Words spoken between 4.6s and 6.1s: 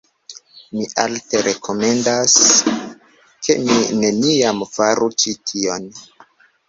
faru ĉi tion.